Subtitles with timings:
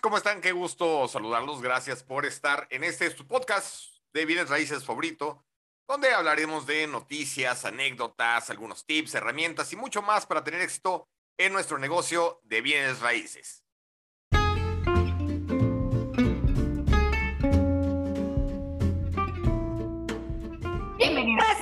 [0.00, 0.40] ¿cómo están?
[0.40, 1.60] Qué gusto saludarlos.
[1.60, 5.44] Gracias por estar en este podcast de bienes raíces favorito,
[5.86, 11.52] donde hablaremos de noticias, anécdotas, algunos tips, herramientas y mucho más para tener éxito en
[11.52, 13.65] nuestro negocio de bienes raíces.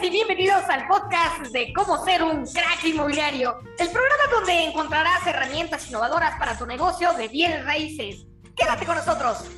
[0.05, 5.89] Y bienvenidos al podcast de cómo ser un crack inmobiliario, el programa donde encontrarás herramientas
[5.89, 8.27] innovadoras para tu negocio de bienes raíces.
[8.55, 9.51] Quédate con nosotros.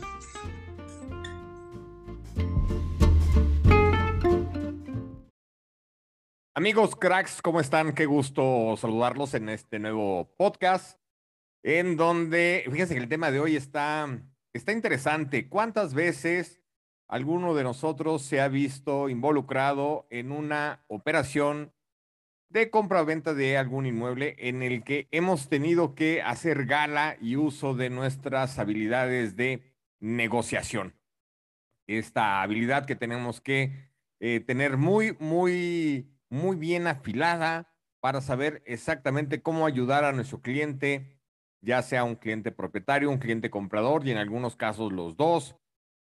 [6.54, 7.92] Amigos cracks, ¿cómo están?
[7.92, 11.01] Qué gusto saludarlos en este nuevo podcast,
[11.65, 14.06] en donde, fíjense que el tema de hoy está,
[14.52, 15.48] está interesante.
[15.48, 16.60] ¿Cuántas veces
[17.09, 21.73] alguno de nosotros se ha visto involucrado en una operación
[22.48, 27.16] de compra o venta de algún inmueble en el que hemos tenido que hacer gala
[27.20, 30.95] y uso de nuestras habilidades de negociación?
[31.87, 39.43] Esta habilidad que tenemos que eh, tener muy, muy muy bien afilada para saber exactamente
[39.43, 41.18] cómo ayudar a nuestro cliente,
[41.60, 45.57] ya sea un cliente propietario, un cliente comprador y en algunos casos los dos,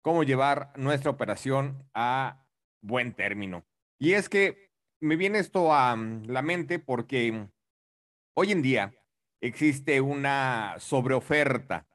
[0.05, 2.47] cómo llevar nuestra operación a
[2.83, 3.64] buen término.
[3.98, 7.48] Y es que me viene esto a mm, la mente porque
[8.36, 8.94] hoy en día
[9.41, 11.88] existe una sobreoferta,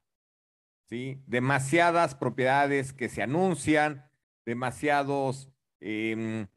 [0.90, 1.24] ¿sí?
[1.28, 4.12] Demasiadas propiedades que se anuncian,
[4.46, 5.50] demasiados...
[5.80, 6.48] Em,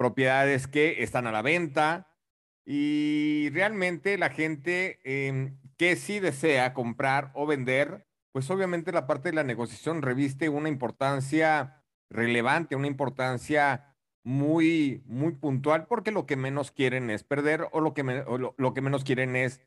[0.00, 2.16] propiedades que están a la venta
[2.64, 9.30] y realmente la gente em, que sí desea comprar o vender, pues obviamente la parte
[9.30, 16.36] de la negociación reviste una importancia relevante, una importancia muy, muy puntual, porque lo que
[16.36, 19.60] menos quieren es perder o lo que, lo, que menos quieren es,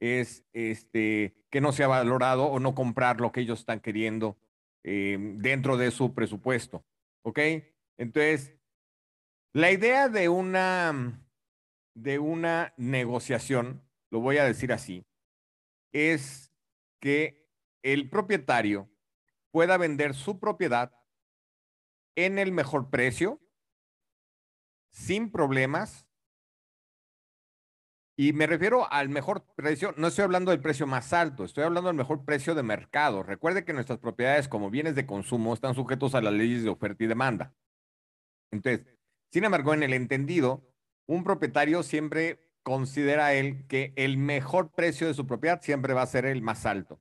[0.00, 4.38] es este, que no sea valorado o no comprar lo que ellos están queriendo
[4.84, 6.84] em, dentro de su presupuesto.
[7.22, 7.40] ¿Ok?
[7.98, 8.54] Entonces,
[9.52, 11.26] la idea de una,
[11.94, 15.04] de una negociación, lo voy a decir así,
[15.92, 16.45] es
[17.06, 17.48] que
[17.84, 18.90] el propietario
[19.52, 20.92] pueda vender su propiedad
[22.16, 23.40] en el mejor precio,
[24.90, 26.08] sin problemas.
[28.16, 31.90] Y me refiero al mejor precio, no estoy hablando del precio más alto, estoy hablando
[31.90, 33.22] del mejor precio de mercado.
[33.22, 37.04] Recuerde que nuestras propiedades como bienes de consumo están sujetos a las leyes de oferta
[37.04, 37.54] y demanda.
[38.50, 38.84] Entonces,
[39.30, 40.68] sin embargo, en el entendido,
[41.06, 46.06] un propietario siempre considera él que el mejor precio de su propiedad siempre va a
[46.06, 47.00] ser el más alto.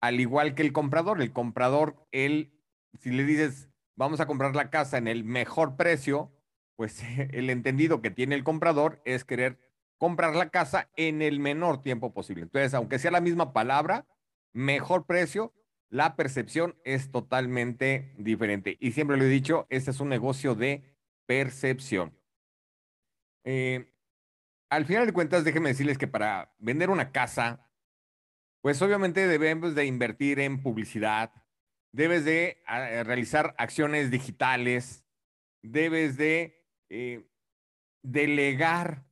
[0.00, 2.52] Al igual que el comprador, el comprador, él,
[3.00, 6.30] si le dices, vamos a comprar la casa en el mejor precio,
[6.76, 9.58] pues el entendido que tiene el comprador es querer
[9.98, 12.44] comprar la casa en el menor tiempo posible.
[12.44, 14.06] Entonces, aunque sea la misma palabra,
[14.52, 15.52] mejor precio,
[15.88, 18.76] la percepción es totalmente diferente.
[18.78, 20.94] Y siempre lo he dicho, este es un negocio de
[21.26, 22.16] percepción.
[23.42, 23.90] Eh,
[24.70, 27.68] al final de cuentas, déjenme decirles que para vender una casa,
[28.62, 31.32] pues obviamente debemos de invertir en publicidad,
[31.92, 35.04] debes de ah, realizar acciones digitales,
[35.62, 37.28] debes de eh,
[38.02, 39.04] delegar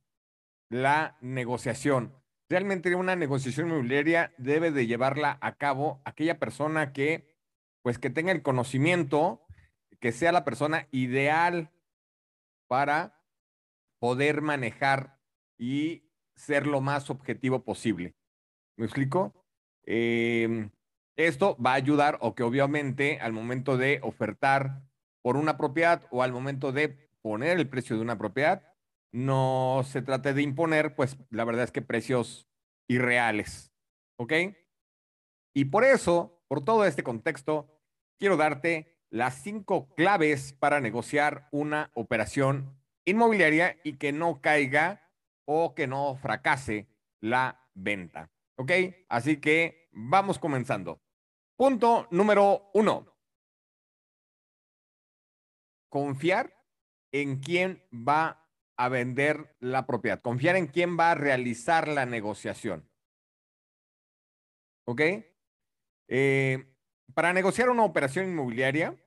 [0.69, 2.15] la negociación.
[2.47, 7.35] Realmente una negociación inmobiliaria debe de llevarla a cabo aquella persona que,
[7.83, 9.45] pues que tenga el conocimiento,
[9.99, 11.69] que sea la persona ideal
[12.67, 13.21] para
[13.99, 15.18] poder manejar
[15.59, 18.15] y ser lo más objetivo posible.
[18.77, 19.45] ¿Me explico?
[19.85, 20.71] Em,
[21.17, 24.81] esto va a ayudar o que obviamente al momento de ofertar
[25.21, 28.73] por una propiedad o al momento de poner el precio de una propiedad,
[29.11, 32.47] no se trate de imponer, pues la verdad es que precios
[32.87, 33.73] irreales.
[34.17, 34.33] ¿Ok?
[35.53, 37.81] Y por eso, por todo este contexto,
[38.17, 45.08] quiero darte las cinco claves para negociar una operación inmobiliaria y que no caiga
[45.51, 46.87] o que no fracase
[47.21, 48.31] la venta.
[48.55, 48.71] ¿Ok?
[49.09, 51.01] Así que vamos comenzando.
[51.57, 53.17] Punto número uno.
[55.89, 56.53] Confiar
[57.11, 58.47] en quién va
[58.77, 60.21] a vender la propiedad.
[60.21, 62.87] Confiar en quién va a realizar la negociación.
[64.85, 65.01] ¿Ok?
[66.09, 66.75] Eh,
[67.15, 69.03] para negociar una operación inmobiliaria,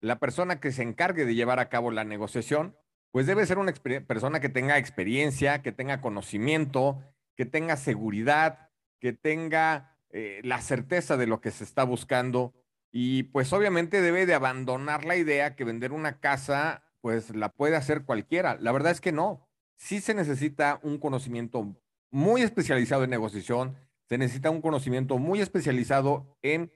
[0.00, 2.78] la persona que se encargue de llevar a cabo la negociación,
[3.14, 3.72] pues debe ser una
[4.08, 7.00] persona que tenga experiencia, que tenga conocimiento,
[7.36, 12.54] que tenga seguridad, que tenga eh, la certeza de lo que se está buscando
[12.90, 17.76] y pues obviamente debe de abandonar la idea que vender una casa pues la puede
[17.76, 18.56] hacer cualquiera.
[18.60, 19.48] La verdad es que no.
[19.76, 21.72] Sí se necesita un conocimiento
[22.10, 23.76] muy especializado en negociación,
[24.08, 26.72] se necesita un conocimiento muy especializado en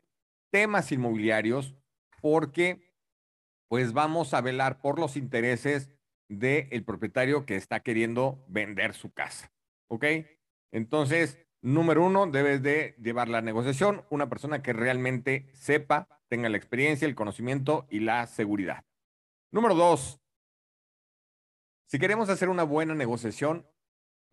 [0.52, 1.74] temas inmobiliarios
[2.22, 2.94] porque
[3.66, 5.90] pues vamos a velar por los intereses
[6.28, 9.50] del propietario que está queriendo vender su casa.
[9.88, 10.04] ¿Ok?
[10.70, 16.58] Entonces, número uno, debes de llevar la negociación una persona que realmente sepa, tenga la
[16.58, 18.84] experiencia, el conocimiento y la seguridad.
[19.50, 20.20] Número dos,
[21.86, 23.66] si queremos hacer una buena negociación,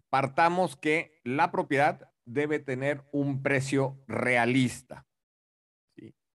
[0.10, 5.08] partamos que la propiedad debe tener un precio realista.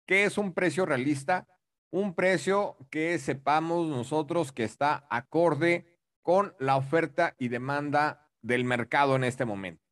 [0.07, 1.49] ¿Qué es un precio realista?
[1.91, 5.87] Un precio que sepamos nosotros que está acorde
[6.23, 9.83] con la oferta y demanda del mercado en este momento.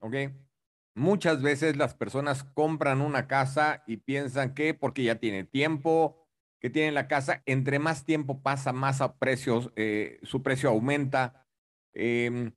[0.00, 0.14] ¿Ok?
[0.94, 6.22] Muchas veces las personas compran una casa y piensan que porque ya tiene tiempo,
[6.60, 11.46] que tiene la casa, entre más tiempo pasa, más a precios, eh, su precio aumenta.
[11.94, 12.52] Em,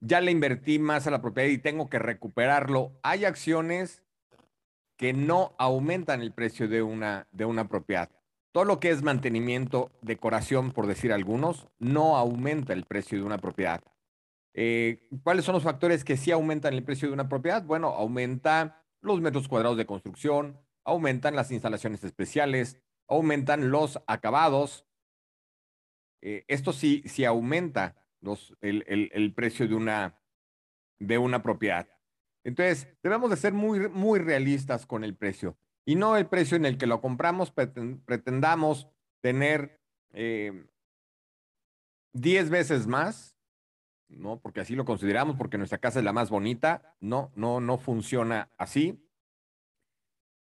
[0.00, 2.98] ya le invertí más a la propiedad y tengo que recuperarlo.
[3.02, 4.02] Hay acciones
[5.00, 8.10] que no aumentan el precio de una, de una propiedad.
[8.52, 13.38] Todo lo que es mantenimiento, decoración, por decir algunos, no aumenta el precio de una
[13.38, 13.82] propiedad.
[14.52, 17.62] Eh, ¿Cuáles son los factores que sí aumentan el precio de una propiedad?
[17.62, 24.84] Bueno, aumenta los metros cuadrados de construcción, aumentan las instalaciones especiales, aumentan los acabados.
[26.20, 30.20] Eh, esto sí, sí aumenta los, el, el, precio de una,
[30.98, 31.88] de una propiedad.
[32.44, 36.66] Entonces, debemos de ser muy, muy realistas con el precio y no el precio en
[36.66, 38.88] el que lo compramos, pretendamos
[39.20, 39.80] tener
[40.12, 40.54] 10
[42.14, 43.36] eh, veces más,
[44.08, 44.40] ¿no?
[44.40, 46.96] Porque así lo consideramos, porque nuestra casa es la más bonita.
[47.00, 49.04] No, no, no funciona así.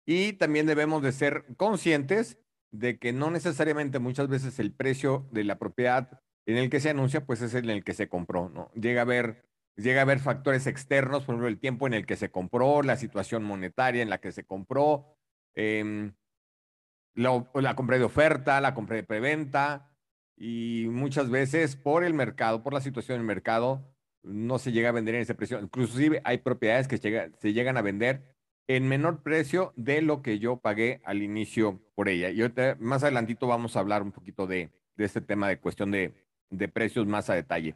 [0.05, 2.39] Y también debemos de ser conscientes
[2.71, 6.89] de que no necesariamente muchas veces el precio de la propiedad en el que se
[6.89, 8.71] anuncia, pues es en el que se compró, ¿no?
[8.73, 9.48] Llega a haber,
[9.81, 12.97] llega a haber factores externos, por ejemplo, el tiempo en el que se compró, la
[12.97, 15.17] situación monetaria en la que se compró,
[15.55, 16.13] em,
[17.15, 19.91] la, compra de oferta, la compra de preventa,
[20.37, 23.85] y muchas veces por el mercado, por la situación del mercado,
[24.23, 25.59] no se llega a vender en ese precio.
[25.59, 28.35] Inclusive hay propiedades que se llegan a vender
[28.67, 32.29] en menor precio de lo que yo pagué al inicio por ella.
[32.29, 32.41] Y
[32.79, 36.13] más adelantito vamos a hablar un poquito de, de este tema de cuestión de,
[36.49, 37.75] de precios más a detalle.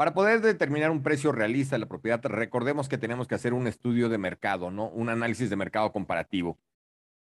[0.00, 3.66] Para poder determinar un precio realista de la propiedad, recordemos que tenemos que hacer un
[3.66, 4.88] estudio de mercado, ¿no?
[4.88, 6.58] Un análisis de mercado comparativo,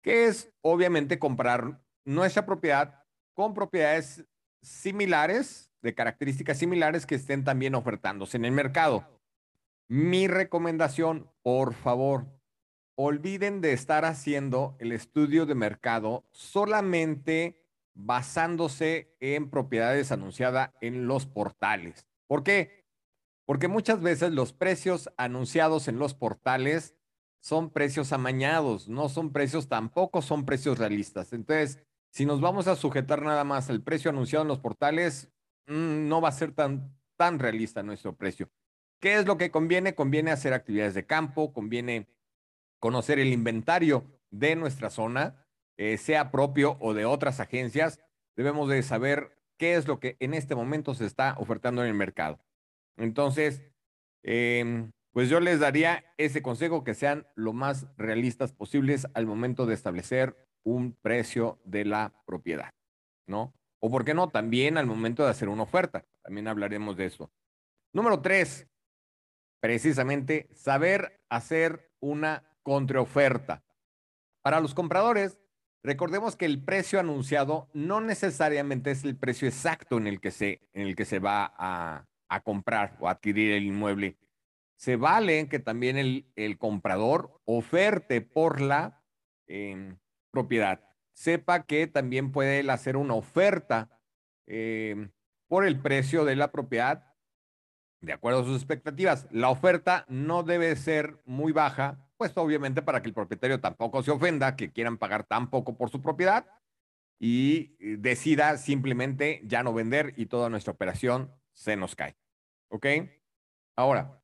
[0.01, 3.03] que es obviamente comparar nuestra propiedad
[3.35, 4.25] con propiedades
[4.63, 9.21] similares, de características similares que estén también ofertándose en el mercado.
[9.89, 12.27] Mi recomendación, por favor,
[12.95, 17.61] olviden de estar haciendo el estudio de mercado solamente
[17.93, 22.08] basándose en propiedades anunciadas en los portales.
[22.29, 22.85] ¿Por qué?
[23.47, 26.95] Porque muchas veces los precios anunciados en los portales
[27.41, 31.33] son precios amañados, no son precios, tampoco son precios realistas.
[31.33, 35.31] Entonces, si nos vamos a sujetar nada más al precio anunciado en los portales,
[35.67, 38.51] mm, no va a ser tan, tan realista nuestro precio.
[39.01, 39.95] ¿Qué es lo que conviene?
[39.95, 42.09] Conviene hacer actividades de campo, conviene
[42.81, 45.47] conocer el inventario de nuestra zona,
[45.77, 48.01] eh, sea propio o de otras agencias,
[48.37, 51.95] debemos de saber qué es lo que en este momento se está ofertando en el
[51.95, 52.39] mercado.
[52.97, 53.63] Entonces,
[54.23, 59.67] em, pues yo les daría ese consejo que sean lo más realistas posibles al momento
[59.67, 62.71] de establecer un precio de la propiedad,
[63.27, 63.53] ¿no?
[63.81, 66.05] O por qué no, también al momento de hacer una oferta.
[66.23, 67.31] También hablaremos de eso.
[67.93, 68.67] Número tres,
[69.61, 73.63] precisamente saber hacer una contraoferta.
[74.43, 75.39] Para los compradores,
[75.83, 80.61] Recordemos que el precio anunciado no necesariamente es el precio exacto en el que se,
[80.73, 82.05] en el que se va a,
[82.45, 84.17] comprar o adquirir el inmueble.
[84.77, 89.03] Se vale que también el, el comprador oferte por la
[89.47, 89.99] em,
[90.31, 90.85] propiedad.
[91.15, 93.91] Sepa que también puede hacer una oferta
[94.47, 95.11] em,
[95.49, 97.09] por el precio de la propiedad
[98.01, 99.27] de acuerdo a sus expectativas.
[99.31, 104.11] La oferta no debe ser muy baja pues obviamente para que el propietario tampoco se
[104.11, 106.47] ofenda, que quieran pagar tan poco por su propiedad
[107.19, 112.17] y eh, decida simplemente ya no vender y toda nuestra operación se nos cae.
[112.71, 112.87] ¿Ok?
[113.77, 114.21] Ahora,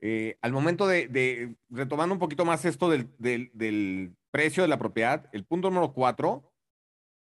[0.00, 5.28] eh, al momento de, retomando un poquito más esto del, del precio de la propiedad,
[5.32, 6.50] el punto número cuatro,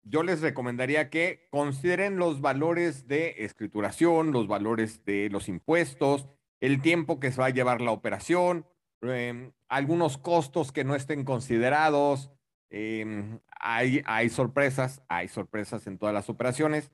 [0.04, 6.28] yo les recomendaría que consideren los valores de escrituración, los valores de los impuestos,
[6.60, 8.66] el tiempo que se va a llevar la operación,
[9.02, 12.30] Em, algunos costos que no estén considerados.
[12.70, 16.92] Em, hay, hay sorpresas, hay sorpresas en todas las operaciones,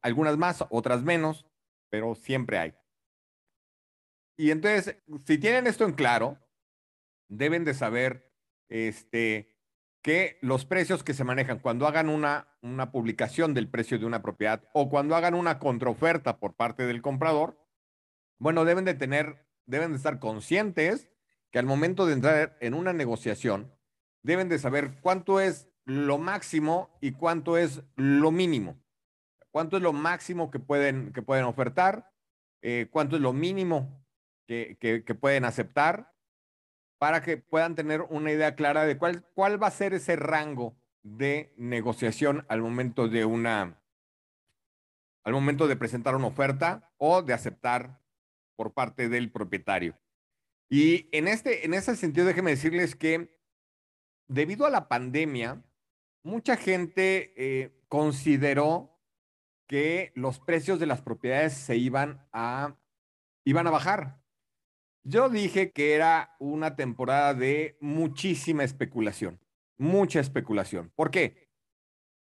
[0.00, 1.46] algunas más, otras menos,
[1.90, 2.74] pero siempre hay.
[4.36, 6.38] y entonces, si tienen esto en claro,
[7.28, 8.32] deben de saber
[8.68, 9.54] este,
[10.02, 14.22] que los precios que se manejan cuando hagan una, una publicación del precio de una
[14.22, 17.58] propiedad o cuando hagan una contraoferta por parte del comprador,
[18.38, 21.13] bueno, deben de tener, deben de estar conscientes
[21.54, 23.72] que al momento de entrar en una negociación,
[24.24, 28.82] deben de saber cuánto es lo máximo y cuánto es lo mínimo.
[29.52, 32.10] Cuánto es lo máximo que pueden, que pueden ofertar,
[32.60, 34.04] eh, cuánto es lo mínimo
[34.48, 36.12] que, que, pueden aceptar
[36.98, 40.76] para que puedan tener una idea clara de cuál, cuál va a ser ese rango
[41.04, 43.80] de negociación al momento de una,
[45.22, 48.02] al momento de presentar una oferta o de aceptar
[48.56, 49.96] por parte del propietario.
[50.68, 53.38] Y en, este, en ese sentido, déjenme decirles que
[54.28, 55.62] debido a la pandemia,
[56.22, 58.94] mucha gente eh, consideró
[59.68, 62.76] que los precios de las propiedades se iban a,
[63.44, 64.22] iban a bajar.
[65.04, 69.40] Yo dije que era una temporada de muchísima especulación,
[69.76, 70.90] mucha especulación.
[70.94, 71.50] ¿Por qué?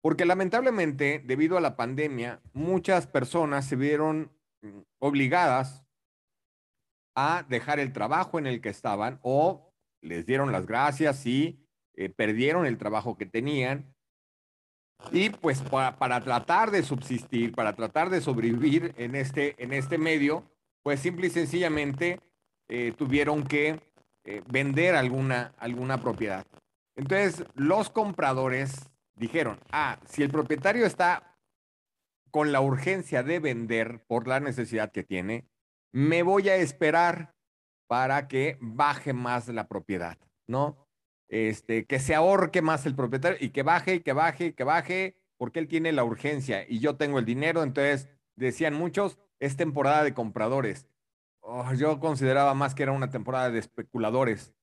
[0.01, 4.31] Porque lamentablemente, debido a la pandemia, muchas personas se vieron
[4.61, 5.85] mm, obligadas
[7.15, 12.09] a dejar el trabajo en el que estaban o les dieron las gracias y eh,
[12.09, 13.93] perdieron el trabajo que tenían.
[15.11, 20.43] Y pues para, tratar de subsistir, para tratar de sobrevivir en este, en este medio,
[20.83, 22.19] pues simple y sencillamente
[22.67, 23.79] eh, tuvieron que
[24.25, 26.45] eh, vender alguna, alguna propiedad.
[26.95, 31.37] Entonces, los compradores dijeron, ah, si el propietario está
[32.29, 35.47] con la urgencia de vender por la necesidad que tiene,
[35.91, 37.33] me voy a esperar
[37.87, 40.17] para que baje más la propiedad,
[40.47, 40.87] ¿no?
[41.27, 44.63] Este, que se ahorque más el propietario y que baje y que baje y que
[44.63, 47.63] baje, porque él tiene la urgencia y yo tengo el dinero.
[47.63, 50.87] Entonces, decían muchos, es temporada de compradores.
[51.41, 54.53] Oh, yo consideraba más que era una temporada de especuladores.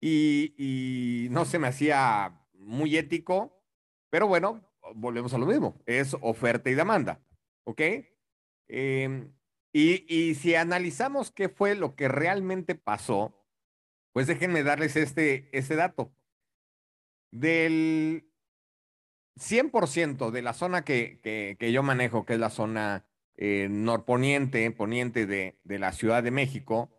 [0.00, 3.60] Y, no se me hacía muy ético,
[4.10, 4.62] pero bueno,
[4.94, 7.20] volvemos a lo mismo, es oferta y demanda,
[7.64, 7.80] ¿ok?
[8.68, 9.32] Em,
[9.72, 13.34] y, si analizamos qué fue lo que realmente pasó,
[14.12, 16.12] pues déjenme darles este, este dato.
[17.30, 18.32] Del
[19.36, 21.20] 100% de la zona que,
[21.58, 23.08] que yo manejo, que es la zona
[23.40, 26.90] eh, norponiente, poniente de, de, la Ciudad de México,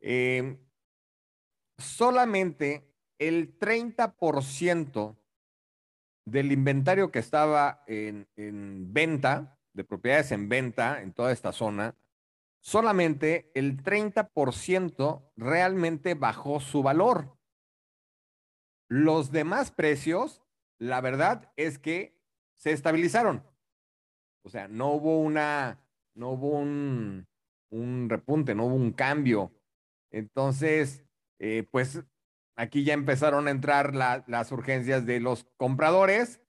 [0.00, 0.60] eh,
[1.76, 5.16] solamente el 30%
[6.24, 11.96] del inventario que estaba en, en, venta, de propiedades en venta en toda esta zona,
[12.60, 17.36] solamente el 30% realmente bajó su valor.
[18.88, 20.42] Los demás precios,
[20.78, 22.20] la verdad es que
[22.56, 23.44] se estabilizaron.
[24.44, 27.26] O sea, no hubo una, no hubo un,
[27.70, 29.52] un repunte, no hubo un cambio.
[30.10, 31.04] Entonces,
[31.38, 32.04] eh, pues
[32.56, 36.41] aquí ya empezaron a entrar las urgencias de los compradores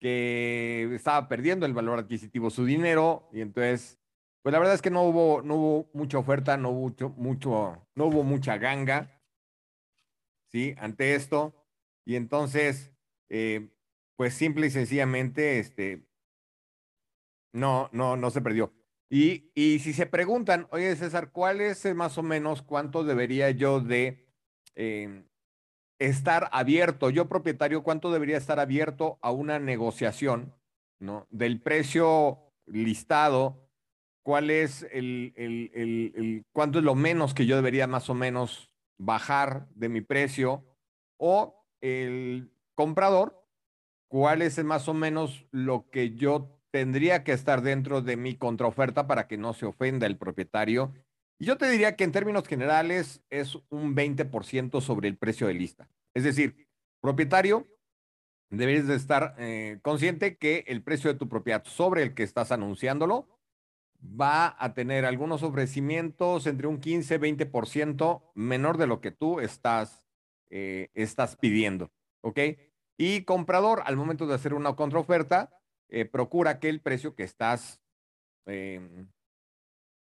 [0.00, 3.98] que estaba perdiendo el valor adquisitivo su dinero y entonces,
[4.42, 7.86] pues la verdad es que no hubo, no hubo mucha oferta, no hubo mucho, mucho,
[7.94, 9.20] no hubo mucha ganga,
[10.50, 10.74] ¿sí?
[10.78, 11.54] Ante esto.
[12.04, 12.92] Y entonces,
[13.28, 13.68] eh,
[14.16, 16.08] pues simple y sencillamente, este,
[17.52, 18.72] no, no, no se perdió.
[19.10, 23.80] Y, y si se preguntan, oye César, ¿cuál es más o menos cuánto debería yo
[23.80, 24.26] de
[24.74, 25.27] em,
[25.98, 30.54] estar abierto, yo propietario, cuánto debería estar abierto a una negociación,
[31.00, 31.26] ¿no?
[31.30, 33.68] Del precio listado,
[34.22, 38.70] cuál es el, el, el, cuánto es lo menos que yo debería más o menos
[38.98, 40.64] bajar de mi precio,
[41.18, 43.44] o el comprador,
[44.08, 49.06] cuál es más o menos lo que yo tendría que estar dentro de mi contraoferta
[49.06, 50.92] para que no se ofenda el propietario.
[51.38, 55.54] Y yo te diría que en términos generales es un 20% sobre el precio de
[55.54, 55.88] lista.
[56.14, 56.68] Es decir,
[57.00, 57.66] propietario,
[58.50, 62.50] debes de estar eh, consciente que el precio de tu propiedad sobre el que estás
[62.50, 63.28] anunciándolo
[64.02, 70.04] va a tener algunos ofrecimientos entre un 15, 20% menor de lo que tú estás,
[70.50, 71.90] eh, estás pidiendo.
[72.20, 72.40] ¿Ok?
[72.96, 75.50] Y comprador, al momento de hacer una contraoferta,
[75.88, 77.80] eh, procura que el precio que estás
[78.46, 79.06] eh,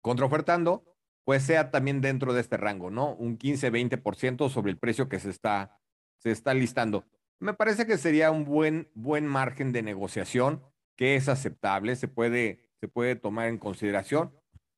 [0.00, 0.93] contraofertando,
[1.24, 3.14] pues sea también dentro de este rango, ¿no?
[3.14, 5.80] Un 15-20% sobre el precio que se está,
[6.18, 7.04] se está listando.
[7.40, 10.62] Me parece que sería un buen, buen margen de negociación
[10.96, 14.32] que es aceptable, se puede, se puede tomar en consideración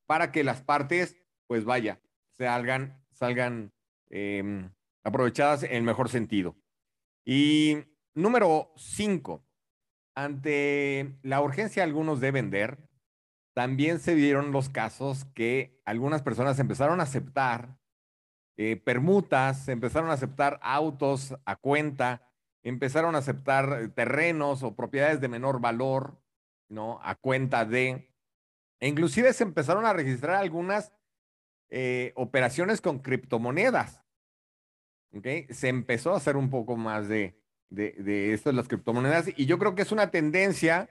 [0.06, 2.00] para que las partes, pues vaya,
[2.30, 3.72] salgan, salgan
[4.08, 4.70] em,
[5.04, 6.56] aprovechadas en el mejor sentido.
[7.24, 7.78] Y
[8.14, 9.44] número cinco,
[10.14, 12.78] ante la urgencia algunos de vender,
[13.56, 17.78] también se vieron los casos que algunas personas empezaron a aceptar
[18.58, 22.30] eh, permutas, empezaron a aceptar autos a cuenta,
[22.62, 26.20] empezaron a aceptar terrenos o propiedades de menor valor,
[26.68, 27.00] ¿no?
[27.02, 28.14] A cuenta de,
[28.78, 30.92] e inclusive se empezaron a registrar algunas
[31.70, 34.04] eh, operaciones con criptomonedas.
[35.14, 35.46] ¿okay?
[35.48, 39.46] Se empezó a hacer un poco más de, de, de esto de las criptomonedas y
[39.46, 40.90] yo creo que es una tendencia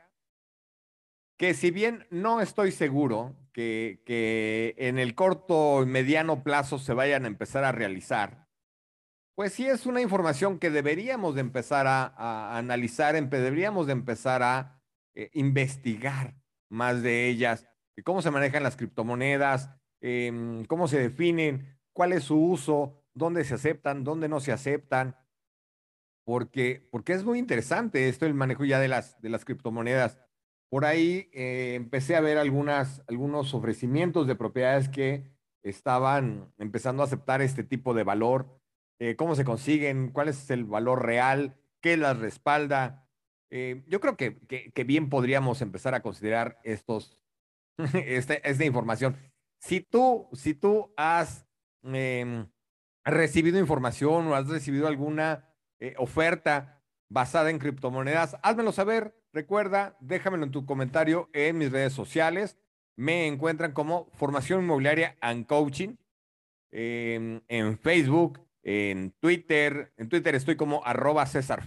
[1.38, 6.94] que si bien no estoy seguro que, que en el corto y mediano plazo se
[6.94, 8.46] vayan a empezar a realizar,
[9.36, 14.82] pues sí es una información que deberíamos de empezar a, analizar, deberíamos de empezar a
[15.14, 16.36] eh, investigar
[16.70, 17.68] más de ellas,
[18.04, 19.70] cómo se manejan las criptomonedas,
[20.02, 25.18] em, cómo se definen, cuál es su uso, dónde se aceptan, dónde no se aceptan,
[26.26, 30.18] porque, porque es muy interesante esto, el manejo ya de las, de las criptomonedas.
[30.76, 35.24] Por ahí eh, empecé a ver algunas, algunos ofrecimientos de propiedades que
[35.64, 38.60] estaban empezando a aceptar este tipo de valor,
[39.00, 43.08] eh, cómo se consiguen, cuál es el valor real, qué las respalda.
[43.52, 47.22] Eh, yo creo que, que, bien podríamos empezar a considerar estos,
[47.94, 49.16] este, esta, información.
[49.62, 51.48] Si tú, si tú has
[51.84, 52.50] em,
[53.06, 55.56] recibido información o has recibido alguna
[56.00, 62.58] oferta basada en criptomonedas, házmelo saber Recuerda, déjamelo en tu comentario en mis redes sociales.
[62.96, 65.98] Me encuentran como Formación Inmobiliaria and Coaching
[66.72, 69.92] en, Facebook, en Twitter.
[69.98, 71.64] En Twitter estoy como arroba César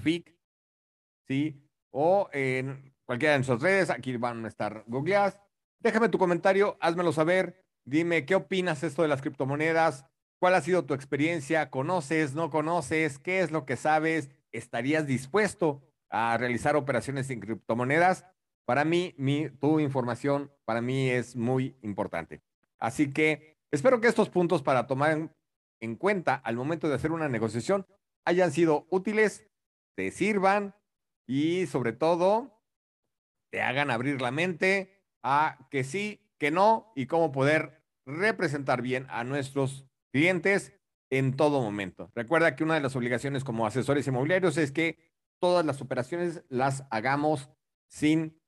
[1.26, 1.62] ¿sí?
[1.90, 5.38] O en cualquiera de nuestras redes, aquí van a estar googleadas.
[5.78, 7.66] Déjame tu comentario, házmelo saber.
[7.84, 10.06] Dime qué opinas esto de las criptomonedas.
[10.40, 11.68] ¿Cuál ha sido tu experiencia?
[11.68, 12.32] ¿Conoces?
[12.34, 13.18] ¿No conoces?
[13.18, 14.30] ¿Qué es lo que sabes?
[14.52, 18.24] ¿Estarías dispuesto a realizar operaciones en criptomonedas,
[18.68, 22.42] para mí, mi, tu información para mí es muy importante.
[22.78, 25.32] Así que espero que estos puntos para tomar
[25.80, 27.86] en, cuenta al momento de hacer una negociación
[28.26, 29.46] hayan sido útiles,
[29.96, 30.74] te sirvan
[31.26, 32.62] y sobre todo
[33.50, 39.06] te hagan abrir la mente a que sí, que no y cómo poder representar bien
[39.08, 40.74] a nuestros clientes
[41.10, 42.10] en todo momento.
[42.14, 45.07] Recuerda que una de las obligaciones como asesores inmobiliarios es que
[45.40, 47.50] todas las operaciones las hagamos
[47.86, 48.40] sin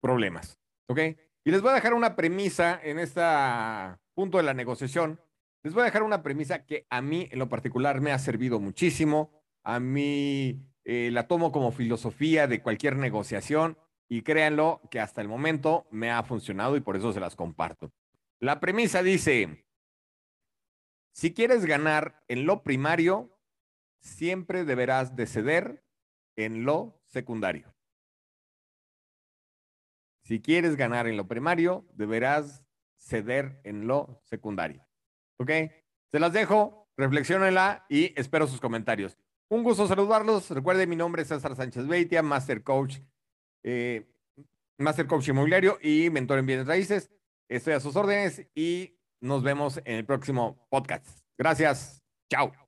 [0.00, 0.58] problemas.
[0.88, 1.00] ¿Ok?
[1.44, 3.22] Y les voy a dejar una premisa en este
[4.14, 5.20] punto de la negociación.
[5.62, 8.60] Les voy a dejar una premisa que a mí en lo particular me ha servido
[8.60, 9.32] muchísimo.
[9.64, 15.28] A mí eh, la tomo como filosofía de cualquier negociación y créanlo que hasta el
[15.28, 17.92] momento me ha funcionado y por eso se las comparto.
[18.40, 19.66] La premisa dice,
[21.12, 23.37] si quieres ganar en lo primario,
[24.00, 25.84] siempre deberás de ceder
[26.36, 27.74] en lo secundario.
[30.22, 32.64] Si quieres ganar en lo primario, deberás
[32.98, 34.86] ceder en lo secundario.
[35.38, 35.50] ¿Ok?
[36.10, 39.16] Se las dejo, reflexionenla y espero sus comentarios.
[39.50, 40.50] Un gusto saludarlos.
[40.50, 42.98] Recuerden, mi nombre es César Sánchez Beitia, Master Coach,
[43.62, 44.12] eh,
[44.78, 47.10] Master Coach Inmobiliario y mentor en bienes raíces.
[47.48, 51.06] Estoy a sus órdenes y nos vemos en el próximo podcast.
[51.38, 52.02] Gracias.
[52.30, 52.67] Chao.